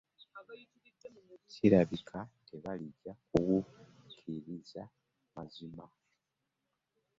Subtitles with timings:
[1.51, 4.83] Kirabika tebajja kuwukiriza
[5.33, 5.85] mazima.